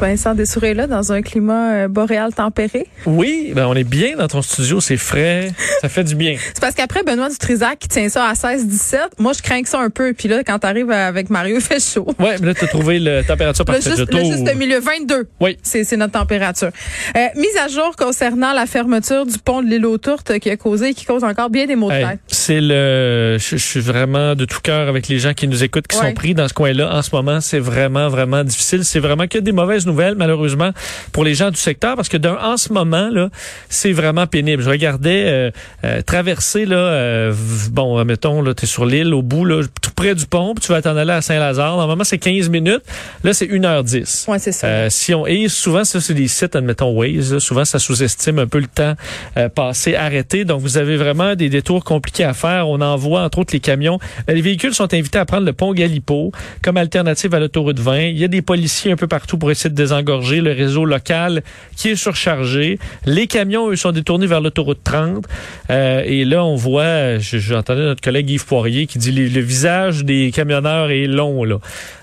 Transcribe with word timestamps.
Vincent 0.00 0.34
Dessouret 0.34 0.74
là 0.74 0.86
dans 0.86 1.12
un 1.12 1.22
climat 1.22 1.72
euh, 1.72 1.88
boréal 1.88 2.32
tempéré. 2.34 2.86
Oui, 3.06 3.52
ben 3.54 3.66
on 3.66 3.74
est 3.74 3.84
bien 3.84 4.16
dans 4.16 4.28
ton 4.28 4.42
studio, 4.42 4.80
c'est 4.80 4.96
frais, 4.96 5.50
ça 5.80 5.88
fait 5.88 6.04
du 6.04 6.14
bien. 6.14 6.36
C'est 6.54 6.60
parce 6.60 6.74
qu'après 6.74 7.02
Benoît 7.02 7.28
Dutrisac 7.28 7.78
qui 7.78 7.88
tient 7.88 8.08
ça 8.08 8.24
à 8.26 8.32
16-17, 8.34 8.96
moi 9.18 9.32
je 9.36 9.42
crains 9.42 9.62
que 9.62 9.68
ça 9.68 9.80
un 9.80 9.90
peu. 9.90 10.12
Puis 10.12 10.28
là, 10.28 10.42
quand 10.44 10.58
t'arrives 10.58 10.90
avec 10.90 11.30
Mario, 11.30 11.56
il 11.56 11.62
fait 11.62 11.80
chaud. 11.82 12.06
Ouais, 12.18 12.36
mais 12.40 12.46
là 12.48 12.54
t'as 12.54 12.66
trouvé 12.68 12.98
la 12.98 13.22
température 13.24 13.64
Le 13.66 13.72
parfaite. 13.72 13.84
juste, 13.96 14.10
Je 14.12 14.16
le 14.18 14.24
juste 14.24 14.54
milieu, 14.56 14.80
22. 14.80 15.28
Oui. 15.40 15.56
C'est 15.62 15.96
notre 15.96 16.12
température. 16.12 16.70
Euh, 17.16 17.20
mise 17.36 17.56
à 17.62 17.68
jour 17.68 17.94
concernant 17.96 18.52
la 18.52 18.66
fermeture 18.66 19.26
du 19.26 19.38
pont 19.38 19.62
de 19.62 19.68
l'île 19.68 19.86
aux 19.86 19.98
Tourtes 19.98 20.38
qui 20.38 20.50
a 20.50 20.56
causé 20.56 20.90
et 20.90 20.94
qui 20.94 21.04
cause 21.04 21.24
encore 21.24 21.50
bien 21.50 21.66
des 21.66 21.76
maux 21.76 21.90
de 21.90 21.94
Hey, 21.96 22.04
tête. 22.06 22.18
c'est 22.28 22.60
le, 22.60 23.36
je, 23.38 23.56
je 23.56 23.62
suis 23.64 23.80
vraiment 23.80 24.34
de 24.34 24.44
tout 24.44 24.60
cœur 24.62 24.88
avec 24.88 25.08
les 25.08 25.18
gens 25.18 25.34
qui 25.34 25.48
nous 25.48 25.64
écoutent, 25.64 25.86
qui 25.88 25.98
Ouais. 25.98 26.08
sont 26.08 26.14
pris 26.14 26.34
dans 26.34 26.46
ce 26.46 26.54
coin-là 26.54 26.94
en 26.94 27.02
ce 27.02 27.10
moment. 27.14 27.40
C'est 27.40 27.58
vraiment, 27.58 28.08
vraiment 28.08 28.44
difficile. 28.44 28.84
C'est 28.84 29.00
vraiment 29.00 29.26
que 29.26 29.38
des 29.38 29.52
mauvaises 29.52 29.86
nouvelles, 29.88 30.14
malheureusement, 30.16 30.70
pour 31.12 31.24
les 31.24 31.34
gens 31.34 31.50
du 31.50 31.56
secteur, 31.56 31.96
parce 31.96 32.08
que 32.08 32.16
d'un, 32.16 32.36
en 32.40 32.56
ce 32.56 32.72
moment 32.72 33.08
là, 33.10 33.28
c'est 33.68 33.92
vraiment 33.92 34.26
pénible. 34.26 34.62
Je 34.62 34.70
regardais 34.70 35.24
euh, 35.26 35.50
euh, 35.84 36.02
traverser 36.02 36.66
là, 36.66 36.76
euh, 36.76 37.34
bon, 37.72 38.04
mettons 38.04 38.42
là, 38.42 38.54
t'es 38.54 38.66
sur 38.66 38.86
l'île, 38.86 39.14
au 39.14 39.22
bout 39.22 39.44
là, 39.44 39.62
tout 39.82 39.90
près 39.96 40.14
du 40.14 40.26
pont, 40.26 40.54
puis 40.54 40.64
tu 40.64 40.72
vas 40.72 40.82
t'en 40.82 40.96
aller 40.96 41.12
à 41.12 41.22
Saint-Lazare. 41.22 41.76
Normalement, 41.76 42.04
c'est 42.04 42.18
15 42.18 42.48
minutes. 42.50 42.82
Là, 43.24 43.32
c'est 43.32 43.46
1h10. 43.46 44.30
Ouais, 44.30 44.38
c'est 44.38 44.52
ça. 44.52 44.66
Euh, 44.66 44.86
si 44.90 45.14
on 45.14 45.26
et 45.26 45.48
souvent 45.48 45.84
ça 45.84 46.00
c'est 46.00 46.14
des 46.14 46.28
sites 46.28 46.54
admettons 46.54 46.92
Waze, 46.92 47.32
là, 47.32 47.40
souvent 47.40 47.64
ça 47.64 47.78
sous-estime 47.78 48.38
un 48.38 48.46
peu 48.46 48.58
le 48.58 48.66
temps 48.66 48.94
euh, 49.36 49.48
passé 49.48 49.94
arrêté. 49.94 50.44
Donc 50.44 50.60
vous 50.60 50.76
avez 50.78 50.96
vraiment 50.96 51.34
des 51.34 51.48
détours 51.48 51.84
compliqués 51.84 52.24
à 52.24 52.34
faire. 52.34 52.68
On 52.68 52.80
envoie 52.80 53.22
entre 53.22 53.38
autres 53.38 53.52
les 53.52 53.60
camions. 53.60 53.98
Euh, 54.28 54.34
Les 54.34 54.40
véhicules 54.42 54.74
sont 54.74 54.92
invités 54.94 55.18
à 55.18 55.24
prendre 55.24 55.46
le 55.46 55.52
pont 55.52 55.72
Galipo 55.72 56.32
comme 56.62 56.76
alternative 56.76 57.34
à 57.34 57.40
l'autoroute 57.40 57.78
20. 57.78 58.00
Il 58.00 58.18
y 58.18 58.24
a 58.24 58.28
des 58.28 58.42
policiers 58.42 58.92
un 58.92 58.96
peu 58.96 59.06
partout 59.06 59.38
pour 59.38 59.50
essayer 59.50 59.70
de 59.70 59.74
désengorger 59.78 60.40
le 60.42 60.52
réseau 60.52 60.84
local 60.84 61.42
qui 61.76 61.88
est 61.90 61.96
surchargé. 61.96 62.78
Les 63.06 63.26
camions 63.26 63.70
eux 63.70 63.76
sont 63.76 63.92
détournés 63.92 64.26
vers 64.26 64.40
l'autoroute 64.40 64.80
30. 64.84 65.24
Euh, 65.70 66.02
et 66.04 66.24
là 66.24 66.44
on 66.44 66.56
voit, 66.56 67.18
je- 67.18 67.38
j'entendais 67.38 67.82
notre 67.82 68.02
collègue 68.02 68.28
Yves 68.28 68.44
Poirier 68.46 68.86
qui 68.86 68.98
dit 68.98 69.12
le, 69.12 69.28
le 69.28 69.40
visage 69.40 70.04
des 70.04 70.30
camionneurs 70.34 70.90
est 70.90 71.06
long 71.06 71.44
là. 71.44 71.56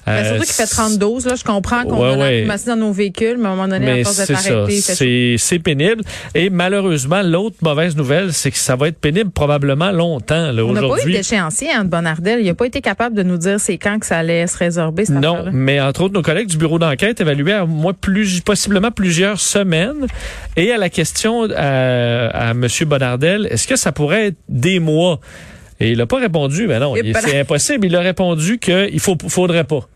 Ben, 0.07 0.11
Euh, 0.13 0.23
surtout 0.27 0.43
qu'il 0.43 0.53
fait 0.53 0.67
32, 0.67 1.27
là, 1.27 1.33
je 1.35 1.43
comprends 1.43 1.83
qu'on 1.83 1.99
Ouais, 1.99 2.15
ouais. 2.47 2.47
dans 2.67 2.75
nos 2.75 2.91
véhicules, 2.91 3.37
mais 3.39 3.47
à 3.47 3.51
un 3.51 3.55
moment 3.55 3.67
donné, 3.67 3.89
à 3.89 3.95
Mais 3.95 4.03
force 4.03 4.17
t'arrêter, 4.17 4.75
il 4.75 4.81
fait 4.81 4.91
chaud. 4.93 4.95
c'est 4.97 5.35
c'est 5.39 5.57
pénible. 5.59 6.03
Et 6.35 6.51
malheureusement, 6.51 7.23
l'autre 7.23 7.55
mauvaise 7.63 7.95
nouvelle, 7.97 8.31
c'est 8.31 8.51
que 8.51 8.57
ça 8.59 8.75
va 8.75 8.87
être 8.89 8.99
pénible 8.99 9.31
probablement 9.31 9.91
longtemps 9.91 10.51
là, 10.51 10.63
On 10.63 10.73
n'a 10.73 10.81
pas 10.81 11.03
eu 11.07 11.11
d'échéancier, 11.11 11.69
hein, 11.73 11.85
de 11.85 11.89
Bonardel. 11.89 12.39
Il 12.41 12.45
n'a 12.45 12.53
pas 12.53 12.67
été 12.67 12.81
capable 12.81 13.15
de 13.15 13.23
nous 13.23 13.37
dire 13.37 13.59
c'est 13.59 13.79
quand 13.79 13.97
que 13.97 14.05
ça 14.05 14.17
allait 14.19 14.45
se 14.45 14.57
résorber, 14.59 15.05
cette 15.05 15.15
Non, 15.15 15.45
mais 15.51 15.81
entre 15.81 16.01
autres, 16.03 16.13
nos 16.13 16.21
collègues 16.21 16.47
du 16.49 16.57
bureau 16.57 16.77
d'enquête 16.77 17.19
évaluaient 17.19 17.53
à 17.53 17.64
moi 17.67 17.93
plus, 17.93 18.41
possiblement 18.41 18.91
plusieurs 18.91 19.39
semaines. 19.39 20.07
Et 20.55 20.71
à 20.71 20.77
la 20.77 20.89
question 20.89 21.49
à, 21.55 22.27
à 22.27 22.51
M. 22.51 22.67
Bonardel, 22.85 23.47
est-ce 23.49 23.67
que 23.67 23.75
ça 23.75 23.91
pourrait 23.91 24.27
être 24.27 24.37
des 24.49 24.79
mois? 24.79 25.19
Et 25.79 25.91
il 25.91 25.97
n'a 25.97 26.05
pas 26.05 26.19
répondu, 26.19 26.67
mais 26.67 26.79
non, 26.79 26.93
voilà. 26.93 27.21
c'est 27.21 27.39
impossible. 27.39 27.87
Il 27.87 27.95
a 27.95 27.99
répondu 27.99 28.59
qu'il 28.59 28.99
faut, 28.99 29.17
faudrait 29.27 29.65
pas. 29.65 29.87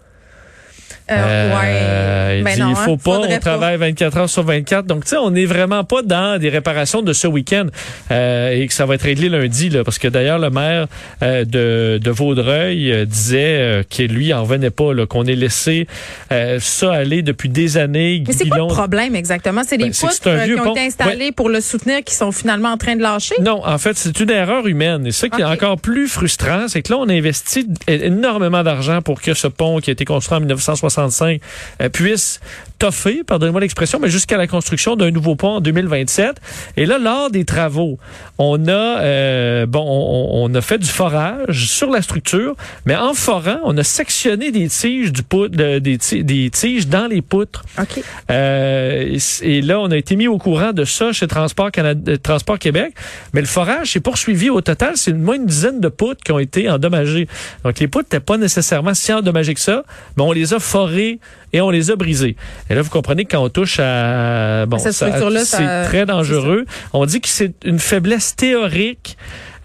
Euh, 1.12 1.16
euh, 1.16 1.60
ouais. 1.60 2.38
il 2.40 2.44
ben 2.44 2.54
il 2.56 2.62
hein, 2.62 2.76
faut 2.76 2.98
pas, 2.98 3.20
on 3.20 3.40
travaille 3.40 3.78
24 3.78 4.18
heures 4.18 4.30
sur 4.30 4.44
24. 4.44 4.86
Donc, 4.86 5.04
tu 5.04 5.12
sais, 5.12 5.18
on 5.18 5.32
n'est 5.32 5.46
vraiment 5.46 5.84
pas 5.84 6.02
dans 6.02 6.40
des 6.40 6.50
réparations 6.50 7.02
de 7.02 7.14
ce 7.14 7.28
week-end 7.28 7.68
euh, 8.12 8.52
et 8.52 8.68
que 8.68 8.74
ça 8.74 8.86
va 8.86 8.96
être 8.96 9.04
réglé 9.04 9.30
lundi, 9.30 9.70
là, 9.70 9.84
parce 9.84 9.98
que 9.98 10.08
d'ailleurs, 10.08 10.40
le 10.40 10.50
maire 10.50 10.88
euh, 11.22 11.46
de, 11.46 12.00
de, 12.02 12.12
Vaudreuil 12.12 12.92
euh, 12.92 13.06
disait 13.06 13.58
euh, 13.60 13.84
qu'il 13.88 14.14
lui 14.14 14.34
en 14.34 14.44
venait 14.44 14.70
pas, 14.70 14.92
qu'on 15.08 15.26
ait 15.26 15.36
laissé 15.36 15.88
ça 16.60 16.94
aller 16.94 17.22
depuis 17.22 17.50
des 17.50 17.78
années. 17.78 18.24
Mais 18.28 18.34
c'est 18.34 18.48
quoi 18.48 18.60
le 18.60 18.68
problème 18.68 19.16
exactement? 19.16 19.62
C'est 19.66 19.78
les 19.78 19.86
ben, 19.86 19.94
poutres 19.94 20.44
qui 20.46 20.60
ont 20.60 20.72
été 20.74 20.82
installées 20.82 21.32
pour 21.32 21.50
le 21.50 21.62
soutenir 21.62 22.04
qui 22.04 22.14
sont 22.14 22.32
finalement 22.32 22.70
en 22.70 22.78
train 22.78 22.96
de 22.96 23.02
lâcher? 23.02 23.36
Non, 23.42 23.66
en 23.66 23.78
fait, 23.78 23.98
c'est 23.98 24.20
une 24.20 24.30
erreur 24.30 24.68
humaine. 24.68 25.08
Et 25.08 25.12
ce 25.12 25.26
qui 25.26 25.42
est 25.42 25.46
encore 25.46 25.80
plus 25.80 26.08
frustrant, 26.08 26.68
c'est 26.68 26.82
que 26.82 26.92
là, 26.92 27.00
on 27.00 27.10
investit 27.10 27.68
énormément 27.88 28.64
d'argent 28.64 29.02
pour 29.02 29.22
que 29.22 29.34
ce 29.34 29.48
pont 29.48 29.80
qui 29.80 29.90
a 29.90 29.94
été 29.94 30.06
construit 30.06 30.38
en 30.38 30.42
1960 30.42 30.99
65 31.00 31.42
euh, 31.82 31.90
puissent 31.90 32.40
toffer, 32.80 33.24
pardonnez-moi 33.24 33.62
l'expression, 33.62 34.00
mais 34.00 34.10
jusqu'à 34.10 34.38
la 34.38 34.48
construction 34.48 34.96
d'un 34.96 35.12
nouveau 35.12 35.36
pont 35.36 35.56
en 35.58 35.62
2027. 35.62 36.38
Et 36.78 36.86
là, 36.86 36.98
lors 36.98 37.30
des 37.30 37.46
travaux, 37.46 38.00
on 38.38 38.68
a 38.68 38.72
euh, 39.02 39.66
bon, 39.66 39.84
on, 39.86 40.46
on 40.50 40.56
a 40.56 40.62
fait 40.62 40.78
du 40.78 40.88
forage 40.88 41.68
sur 41.68 41.92
la 41.92 42.02
structure, 42.02 42.56
mais 42.86 42.96
en 42.96 43.14
forant, 43.14 43.58
on 43.66 43.78
a 43.78 43.84
sectionné 43.84 44.52
des 44.52 44.68
tiges 44.70 45.12
du 45.12 45.24
pou- 45.24 45.50
de- 45.50 45.80
des, 45.80 45.98
ti- 45.98 46.24
des 46.24 46.50
tiges 46.50 46.88
dans 46.88 47.08
les 47.08 47.22
poutres. 47.22 47.64
OK. 47.80 48.02
Euh, 48.32 49.18
et, 49.44 49.58
et 49.58 49.62
là, 49.62 49.80
on 49.80 49.92
a 49.92 49.98
été 49.98 50.16
mis 50.16 50.28
au 50.28 50.38
courant 50.38 50.72
de 50.74 50.86
ça 50.86 51.12
chez 51.12 51.28
Transport, 51.28 51.72
Canada, 51.72 52.14
euh, 52.14 52.18
Transport 52.18 52.60
Québec. 52.60 52.94
Mais 53.34 53.42
le 53.42 53.48
forage 53.48 53.92
s'est 53.94 54.00
poursuivi 54.00 54.50
au 54.50 54.62
total. 54.62 54.94
C'est 54.96 55.14
moins 55.14 55.36
une 55.36 55.46
dizaine 55.46 55.80
de 55.82 55.90
poutres 55.90 56.24
qui 56.24 56.32
ont 56.32 56.40
été 56.40 56.70
endommagées. 56.70 57.28
Donc, 57.64 57.80
les 57.80 57.88
poutres 57.88 58.06
n'étaient 58.06 58.20
pas 58.24 58.38
nécessairement 58.38 58.94
si 58.94 59.12
endommagées 59.12 59.54
que 59.54 59.60
ça, 59.60 59.84
mais 60.16 60.24
on 60.24 60.32
les 60.32 60.54
a 60.54 60.60
forées 60.60 61.20
et 61.54 61.62
on 61.62 61.70
les 61.70 61.92
a 61.92 61.96
brisées. 61.96 62.36
Et 62.70 62.76
là, 62.76 62.82
vous 62.82 62.90
comprenez 62.90 63.26
que 63.26 63.32
quand 63.32 63.44
on 63.44 63.50
touche 63.50 63.80
à... 63.80 64.66
Bon, 64.66 64.78
c'est 64.78 65.10
très 65.86 66.06
dangereux. 66.06 66.66
On 66.94 67.06
dit 67.06 67.22
que 67.22 67.30
c'est 67.30 67.54
une 67.66 67.80
faiblesse 67.80 68.36
théorique. 68.36 69.18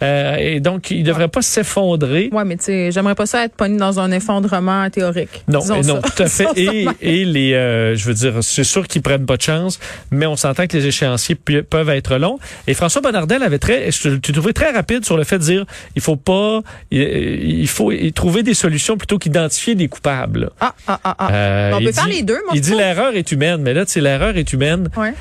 Euh, 0.03 0.37
et 0.37 0.61
donc, 0.61 0.91
il 0.91 1.01
ne 1.01 1.07
devrait 1.07 1.29
pas 1.29 1.43
s'effondrer. 1.43 2.31
Ouais, 2.33 2.45
mais 2.45 2.57
tu 2.57 2.65
sais, 2.65 2.91
j'aimerais 2.91 3.15
pas 3.15 3.27
ça 3.27 3.45
être 3.45 3.55
pogné 3.55 3.77
dans 3.77 4.01
un 4.01 4.11
effondrement 4.11 4.89
théorique. 4.91 5.45
Non, 5.49 5.65
non, 5.67 5.83
ça. 5.83 6.01
tout 6.03 6.23
à 6.23 6.27
fait. 6.27 6.45
Et, 6.57 6.87
et 7.01 7.25
les, 7.25 7.55
euh, 7.55 7.95
je 7.95 8.07
veux 8.07 8.15
dire, 8.15 8.35
c'est 8.43 8.65
sûr 8.65 8.87
qu'ils 8.87 9.03
prennent 9.03 9.27
pas 9.27 9.37
de 9.37 9.43
chance, 9.43 9.79
mais 10.11 10.27
on 10.27 10.37
s'entend 10.37 10.67
que 10.67 10.77
les 10.77 10.87
échéanciers 10.87 11.35
peuvent 11.35 11.89
être 11.91 12.17
longs. 12.17 12.39
Et 12.67 12.75
François 12.75 13.01
Bonnardel 13.01 13.43
avait 13.43 13.59
très, 13.59 13.91
je 13.91 14.09
l'ai 14.09 14.21
trouvé 14.21 14.53
très 14.53 14.71
rapide 14.71 15.05
sur 15.05 15.17
le 15.17 15.25
fait 15.25 15.39
de 15.39 15.43
dire, 15.43 15.65
il 15.97 16.03
faut 16.03 16.17
pas, 16.17 16.63
il, 16.91 17.01
il 17.01 17.69
faut 17.69 17.93
trouver 18.15 18.43
des 18.43 18.55
solutions 18.55 18.97
plutôt 18.97 19.19
qu'identifier 19.19 19.75
des 19.75 19.89
coupables. 19.89 20.51
Ah, 20.61 20.75
ah, 20.87 21.01
ah, 21.05 21.17
ah. 21.19 21.33
Euh, 21.33 21.73
on 21.75 21.81
peut 21.81 21.93
faire 21.93 22.07
les 22.07 22.23
deux, 22.23 22.39
moi, 22.45 22.53
Il 22.55 22.61
dit 22.61 22.75
l'erreur 22.75 23.15
est 23.15 23.31
humaine, 23.33 23.61
mais 23.63 23.75
là, 23.75 23.85
tu 23.85 23.93
sais, 23.93 24.01
l'erreur 24.01 24.37
est 24.37 24.53
humaine. 24.53 24.89
Ouais. 24.97 25.15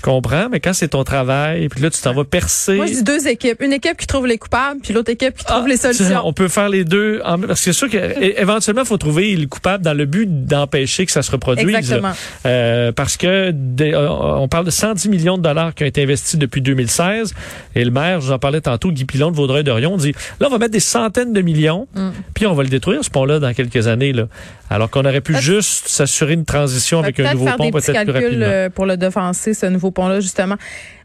Je 0.00 0.02
comprends, 0.02 0.48
mais 0.50 0.60
quand 0.60 0.72
c'est 0.72 0.88
ton 0.88 1.04
travail, 1.04 1.68
puis 1.68 1.82
là, 1.82 1.90
tu 1.90 2.00
t'en 2.00 2.14
vas 2.14 2.24
percer. 2.24 2.76
Moi, 2.76 2.86
je 2.86 2.92
dis 2.94 3.02
deux 3.02 3.28
équipes. 3.28 3.60
Une 3.60 3.74
équipe 3.74 3.98
qui 3.98 4.06
trouve 4.06 4.26
les 4.26 4.38
coupables, 4.38 4.80
puis 4.82 4.94
l'autre 4.94 5.10
équipe 5.10 5.36
qui 5.36 5.44
trouve 5.44 5.62
Ah, 5.66 5.68
les 5.68 5.76
solutions. 5.76 6.22
On 6.24 6.32
peut 6.32 6.48
faire 6.48 6.70
les 6.70 6.84
deux. 6.84 7.20
En, 7.24 7.38
parce 7.38 7.60
que 7.60 7.64
c'est 7.64 7.72
sûr 7.74 7.88
qu'éventuellement, 7.90 8.82
il 8.82 8.86
faut 8.88 8.96
trouver 8.96 9.36
le 9.36 9.46
coupable 9.46 9.84
dans 9.84 9.92
le 9.92 10.06
but 10.06 10.46
d'empêcher 10.46 11.04
que 11.04 11.12
ça 11.12 11.20
se 11.22 11.30
reproduise. 11.30 11.68
Exactement. 11.76 12.12
Euh, 12.46 12.92
parce 12.92 13.16
que 13.18 13.50
des- 13.52 13.92
euh, 13.92 14.08
on 14.10 14.48
parle 14.48 14.64
de 14.64 14.70
110 14.70 15.08
millions 15.10 15.36
de 15.36 15.42
dollars 15.42 15.74
qui 15.74 15.82
ont 15.84 15.86
été 15.86 16.02
investis 16.02 16.38
depuis 16.38 16.62
2016. 16.62 17.34
Et 17.74 17.84
le 17.84 17.90
maire, 17.90 18.20
je 18.20 18.26
vous 18.28 18.32
en 18.32 18.38
parlais 18.38 18.60
tantôt, 18.62 18.90
Guy 18.90 19.04
Pilon 19.04 19.30
de 19.30 19.36
Vaudreuil-Dorion, 19.36 19.96
dit 19.98 20.14
là, 20.40 20.46
on 20.46 20.50
va 20.50 20.58
mettre 20.58 20.72
des 20.72 20.80
centaines 20.80 21.32
de 21.32 21.40
millions, 21.42 21.86
Mm. 21.94 22.10
puis 22.34 22.46
on 22.46 22.54
va 22.54 22.62
le 22.62 22.68
détruire, 22.68 23.04
ce 23.04 23.10
pont-là, 23.10 23.38
dans 23.38 23.52
quelques 23.52 23.86
années. 23.86 24.12
Là. 24.12 24.24
Alors 24.70 24.88
qu'on 24.88 25.04
aurait 25.04 25.20
pu 25.20 25.36
juste 25.36 25.88
s'assurer 25.88 26.34
une 26.34 26.44
transition 26.44 27.00
avec 27.00 27.18
un 27.20 27.32
nouveau 27.32 27.46
pont 27.56 27.70
peut-être 27.70 28.02
plus 28.04 28.12
rapidement. 28.12 28.46
euh, 28.46 28.70
pour 28.70 28.86
le 28.86 28.96
devancer, 28.96 29.52
ce 29.52 29.66
nouveau 29.66 29.89
pont-là, 29.90 30.20
justement. 30.20 30.56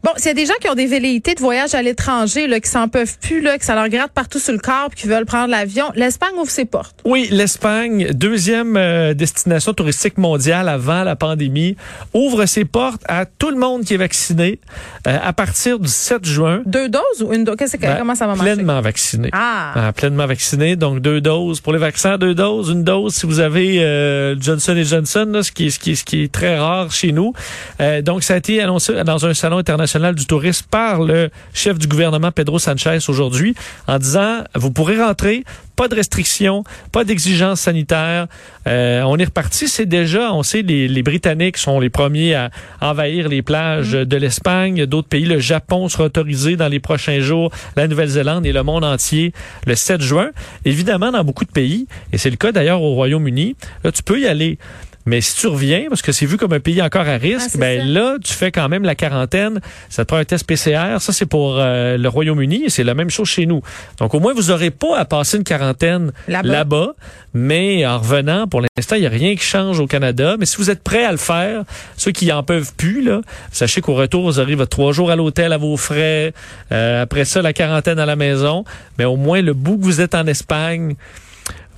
Bon, 0.06 0.12
s'il 0.18 0.28
y 0.28 0.30
a 0.30 0.34
des 0.36 0.46
gens 0.46 0.54
qui 0.62 0.70
ont 0.70 0.76
des 0.76 0.86
velléités 0.86 1.34
de 1.34 1.40
voyage 1.40 1.74
à 1.74 1.82
l'étranger, 1.82 2.46
là, 2.46 2.60
qui 2.60 2.70
s'en 2.70 2.88
peuvent 2.88 3.18
plus, 3.18 3.42
là, 3.42 3.58
que 3.58 3.66
ça 3.66 3.74
leur 3.74 3.90
gratte 3.90 4.12
partout 4.12 4.38
sur 4.38 4.54
le 4.54 4.60
corps, 4.60 4.90
puis 4.92 5.02
qui 5.02 5.08
veulent 5.08 5.26
prendre 5.26 5.50
l'avion, 5.50 5.86
l'Espagne 5.96 6.36
ouvre 6.38 6.52
ses 6.52 6.66
portes. 6.66 6.96
Oui, 7.06 7.28
l'Espagne, 7.32 8.12
deuxième 8.14 8.78
euh, 8.78 9.16
destination 9.16 9.74
touristique 9.74 10.20
mondiale 10.20 10.70
avant 10.70 11.04
la 11.04 11.16
pandémie, 11.16 11.76
ouvre 12.14 12.46
ses 12.46 12.66
portes 12.66 13.02
à 13.08 13.26
tout 13.26 13.50
le 13.50 13.58
monde 13.58 13.84
qui 13.84 13.96
est 13.96 13.98
vacciné 13.98 14.60
euh, 15.08 15.18
à 15.24 15.34
partir 15.34 15.80
du 15.80 15.88
7 15.88 16.24
juin. 16.24 16.62
Deux 16.68 16.88
doses 16.88 17.24
ou 17.24 17.34
une 17.34 17.44
dose? 17.44 17.56
Qu'est-ce 17.58 17.76
que, 17.76 17.82
Ben, 17.82 17.98
comment 17.98 18.14
ça 18.14 18.28
va 18.28 18.36
marcher? 18.36 18.54
Pleinement 18.54 18.82
vacciné. 18.82 19.30
Ah! 19.34 19.88
Ah, 19.88 19.92
pleinement 19.92 20.28
vacciné, 20.28 20.76
donc 20.76 21.00
deux 21.00 21.20
doses 21.20 21.62
pour 21.62 21.74
les 21.74 21.80
vaccins, 21.80 22.20
deux 22.20 22.36
doses, 22.36 22.70
une 22.70 22.84
dose 22.84 23.16
si 23.16 23.26
vous 23.26 23.40
avez 23.40 23.84
euh, 23.84 24.40
Johnson 24.40 24.76
Johnson, 24.84 25.28
là, 25.32 25.42
ce 25.42 25.52
qui 25.52 25.66
est 25.66 25.70
ce 25.72 25.80
qui 25.80 25.94
est 25.94 25.96
ce 25.96 26.04
qui 26.04 26.22
est 26.22 26.32
très 26.32 26.60
rare 26.60 26.92
chez 26.92 27.12
nous. 27.12 27.34
Euh, 27.82 28.04
donc 28.04 28.22
ça 28.22 28.36
a 28.36 28.38
été 28.38 28.62
annoncé 28.62 29.04
dans 29.04 29.26
un 29.26 29.34
salon 29.34 29.58
international 29.58 29.95
national 29.96 30.16
du 30.16 30.26
tourisme 30.26 30.66
par 30.70 31.04
le 31.04 31.30
chef 31.54 31.80
du 31.80 31.88
gouvernement 31.88 32.30
Pedro 32.30 32.60
Sanchez 32.60 32.98
aujourd'hui 33.08 33.56
en 33.88 33.98
disant 33.98 34.44
vous 34.54 34.70
pourrez 34.70 35.02
rentrer, 35.02 35.46
pas 35.78 35.88
de 35.88 35.96
restrictions, 35.96 36.66
pas 36.92 37.06
d'exigences 37.06 37.62
sanitaires. 37.62 38.28
Euh, 38.68 39.04
on 39.04 39.18
est 39.18 39.26
reparti. 39.26 39.70
C'est 39.70 39.86
déjà, 39.86 40.34
on 40.34 40.44
sait, 40.44 40.64
les, 40.64 40.90
les, 40.90 41.02
Britanniques 41.02 41.56
sont 41.56 41.80
les 41.80 41.90
premiers 41.90 42.36
à 42.36 42.50
envahir 42.82 43.30
les 43.30 43.42
plages 43.42 43.96
mm. 43.96 44.04
de 44.04 44.18
l'Espagne. 44.18 44.86
D'autres 44.86 45.08
pays, 45.08 45.26
le 45.26 45.40
Japon 45.40 45.88
sera 45.88 46.06
autorisé 46.06 46.58
dans 46.58 46.68
les 46.68 46.82
prochains 46.82 47.22
jours, 47.22 47.52
la 47.78 47.88
Nouvelle-Zélande 47.88 48.46
et 48.46 48.52
le 48.52 48.64
monde 48.64 48.84
entier 48.84 49.32
le 49.66 49.76
7 49.76 50.02
juin. 50.02 50.32
Évidemment, 50.66 51.12
dans 51.14 51.24
beaucoup 51.24 51.46
de 51.46 51.52
pays, 51.52 51.88
et 52.12 52.18
c'est 52.18 52.30
le 52.30 52.38
cas 52.38 52.52
d'ailleurs 52.52 52.82
au 52.82 52.96
Royaume-Uni, 52.96 53.56
là, 53.86 53.94
tu 53.94 54.04
peux 54.04 54.20
y 54.20 54.28
aller. 54.28 54.58
Mais 55.06 55.22
si 55.22 55.36
tu 55.38 55.48
reviens, 55.48 55.86
parce 55.90 56.02
que 56.02 56.12
c'est 56.12 56.26
vu 56.26 56.38
comme 56.38 56.54
un 56.54 56.60
pays 56.60 56.82
encore 56.82 57.08
à 57.08 57.18
risque, 57.18 57.52
ah, 57.54 57.58
ben 57.60 57.88
là, 57.88 58.18
tu 58.24 58.34
fais 58.34 58.52
quand 58.52 58.68
même 58.70 58.84
la 58.84 58.96
quarantaine. 58.96 59.62
Ça 59.90 60.04
te 60.04 60.08
prend 60.08 60.18
un 60.18 60.26
test 60.26 60.48
PCR. 60.48 60.98
Ça, 61.00 61.14
c'est 61.14 61.28
pour 61.28 61.58
euh, 61.60 61.98
le 61.98 62.10
Royaume-Uni. 62.10 62.66
C'est 62.70 62.84
la 62.84 62.96
même 62.96 63.12
chose 63.12 63.28
chez 63.28 63.46
nous. 63.46 63.62
Donc, 64.00 64.16
au 64.16 64.20
moins, 64.20 64.34
vous 64.34 64.48
n'aurez 64.48 64.72
pas 64.72 64.98
à 64.98 65.06
passer 65.06 65.38
une 65.38 65.44
quarantaine 65.44 66.12
là-bas. 66.28 66.94
mais 67.34 67.86
en 67.86 68.00
revenant, 68.00 68.48
pour 68.48 68.62
l'instant, 68.62 68.96
il 68.96 69.02
n'y 69.02 69.08
a 69.08 69.12
rien 69.12 69.36
qui 69.36 69.44
change 69.44 69.80
au 69.80 69.86
Canada. 69.86 70.38
Mais 70.40 70.46
si 70.46 70.58
vous 70.58 70.72
êtes 70.72 70.82
prêts 70.84 71.06
à 71.06 71.12
le 71.12 71.18
faire, 71.18 71.64
ceux 71.98 72.12
qui 72.12 72.32
en 72.32 72.42
peuvent 72.42 72.74
plus, 72.76 73.04
là, 73.04 73.22
sachez 73.52 73.82
qu'au 73.82 73.94
retour, 73.94 74.24
vous 74.24 74.40
arrivez 74.40 74.56
votre 74.56 74.72
trois 74.72 74.92
jours 74.92 75.12
à 75.12 75.16
l'hôtel 75.16 75.54
à 75.54 75.58
vos 75.58 75.78
frais. 75.78 76.34
Euh, 76.72 77.04
après 77.04 77.26
ça, 77.26 77.44
la 77.44 77.54
quarantaine 77.54 78.00
à 78.00 78.06
la 78.08 78.16
maison. 78.16 78.66
Mais 78.98 79.06
au 79.06 79.18
moins, 79.18 79.42
le 79.42 79.54
bout 79.54 79.78
que 79.78 79.84
vous 79.84 80.02
êtes 80.02 80.16
en 80.16 80.26
Espagne, 80.26 80.96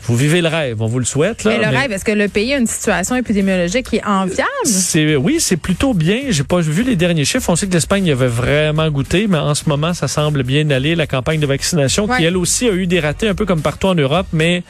vous 0.04 0.16
vivez 0.16 0.42
le 0.42 0.48
rêve, 0.48 0.82
on 0.82 0.88
vous 0.88 1.00
le 1.00 1.06
souhaite. 1.06 1.44
Là, 1.44 1.58
mais 1.58 1.66
le 1.66 1.76
rêve, 1.76 1.92
est-ce 1.92 2.06
que 2.06 2.12
le 2.12 2.28
pays 2.28 2.54
a 2.54 2.58
une 2.58 2.68
situation 2.68 3.16
épidémiologique 3.16 3.90
qui 3.90 3.98
est 3.98 4.06
enviable? 4.06 4.48
C'est, 4.64 5.16
oui, 5.16 5.38
c'est 5.40 5.58
plutôt 5.58 5.94
bien. 5.94 6.22
J'ai 6.30 6.44
pas 6.44 6.60
vu 6.60 6.84
les 6.84 6.96
derniers 6.96 7.26
chiffres. 7.26 7.50
On 7.50 7.56
sait 7.56 7.68
que 7.68 7.74
l'Espagne 7.74 8.10
avait 8.12 8.28
vraiment 8.28 8.90
goûté, 8.90 9.28
mais 9.28 9.38
en 9.38 9.56
ce 9.56 9.68
moment, 9.68 9.94
ça 9.94 10.08
semble 10.08 10.44
bien 10.44 10.70
aller. 10.70 10.96
La 10.96 11.08
campagne 11.08 11.40
de 11.40 11.48
vaccination, 11.48 12.08
qui 12.08 12.24
elle 12.24 12.38
aussi 12.38 12.68
a 12.68 12.74
eu 12.74 12.88
des 12.88 13.00
ratés 13.00 13.28
un 13.28 13.36
peu 13.36 13.46
comme 13.46 13.62
partout 13.62 13.88
en 13.88 13.96
Europe, 13.96 14.28
mais 14.32 14.64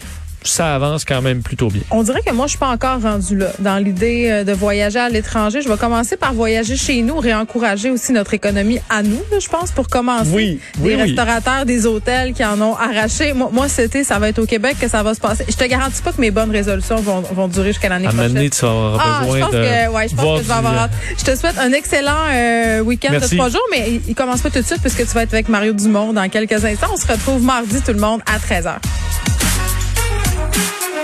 ça 0.44 0.76
avance 0.76 1.06
quand 1.06 1.22
même 1.22 1.42
plutôt 1.42 1.68
bien. 1.68 1.82
On 1.92 2.04
dirait 2.04 2.22
que 2.22 2.32
moi, 2.32 2.46
je 2.46 2.52
suis 2.52 2.60
pas 2.60 2.70
encore 2.70 3.02
rendu 3.02 3.38
là 3.38 3.48
dans 3.60 3.78
l'idée 3.78 4.30
euh, 4.30 4.44
de 4.44 4.54
voyager 4.54 5.00
à 5.00 5.10
l'étranger. 5.10 5.62
Je 5.62 5.70
vais 5.70 5.78
commencer 5.78 6.18
par 6.18 6.34
voyager 6.34 6.76
chez 6.76 7.02
nous, 7.02 7.18
réencourager 7.18 7.90
aussi 7.90 8.14
notre 8.14 8.34
économie 8.34 8.80
à 8.90 9.04
nous, 9.04 9.22
je 9.40 9.48
pense, 9.48 9.72
pour 9.72 9.88
commencer. 9.88 10.30
Oui, 10.32 10.60
des 10.78 10.96
restaurateurs, 10.96 11.66
des 11.66 11.86
hôtels 11.86 12.34
qui 12.34 12.46
en 12.46 12.60
ont 12.62 12.76
arraché. 12.76 13.34
Moi, 13.34 13.50
moi 13.52 13.68
cet 13.68 13.88
été, 13.88 14.04
ça 14.04 14.20
va 14.20 14.30
être 14.30 14.40
au 14.40 14.46
Québec 14.46 14.78
que 14.80 14.88
ça 14.88 15.04
va 15.04 15.14
se 15.14 15.20
passer. 15.20 15.46
Je 15.48 15.56
te 15.56 15.64
garantis 15.66 16.02
pas 16.02 16.12
que 16.12 16.22
mes 16.22 16.32
bonnes 16.32 16.52
résolutions 16.52 16.98
vont, 16.98 17.22
vont 17.22 17.48
durer 17.48 17.70
jusqu'à 17.70 17.90
l'année 17.90 18.08
prochaine. 18.08 18.50
tu 18.50 18.66
ah, 18.66 19.22
besoin 19.22 19.38
je 19.38 19.44
pense 19.44 19.52
de 19.52 19.58
que, 19.58 19.92
ouais, 19.92 20.08
je 20.08 20.16
pense 20.16 20.38
que 20.38 20.44
je 20.44 20.48
vais 20.48 20.54
avoir 20.54 20.78
hâte. 20.78 20.92
Je 21.18 21.24
te 21.24 21.36
souhaite 21.36 21.58
un 21.58 21.72
excellent 21.74 22.26
euh, 22.32 22.82
week-end 22.82 23.14
de 23.14 23.36
trois 23.36 23.50
jours, 23.50 23.66
mais 23.72 23.86
il, 23.90 24.02
il 24.10 24.16
commence 24.16 24.42
pas 24.42 24.50
tout 24.50 24.60
de 24.60 24.66
suite 24.66 24.82
puisque 24.82 25.06
tu 25.06 25.14
vas 25.14 25.24
être 25.24 25.34
avec 25.34 25.50
Mario 25.50 25.74
Dumont 25.74 26.14
dans 26.14 26.28
quelques 26.30 26.64
instants. 26.64 26.88
On 26.94 26.98
se 26.98 27.08
retrouve 27.08 27.42
mardi, 27.42 27.82
tout 27.82 27.94
le 27.94 28.00
monde, 28.00 28.22
à 28.26 28.38
13h. 28.38 28.78